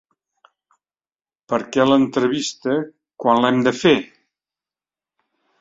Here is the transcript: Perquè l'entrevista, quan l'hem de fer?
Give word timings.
Perquè 1.53 1.85
l'entrevista, 1.89 2.79
quan 3.25 3.45
l'hem 3.45 3.63
de 3.69 3.75
fer? 3.85 3.97